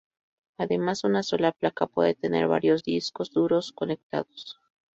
[0.57, 4.57] Además, una sola placa puede tener varios discos duros conectados.